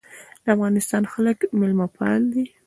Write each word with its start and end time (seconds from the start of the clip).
د 0.43 0.45
افغانستان 0.55 1.03
خلک 1.13 1.37
میلمه 1.59 1.87
پال 1.97 2.21
دي 2.33 2.43